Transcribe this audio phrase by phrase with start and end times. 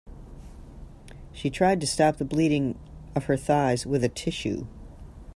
[1.31, 2.75] She tried to stop the bleeding
[3.15, 4.65] of her thighs with a tissue.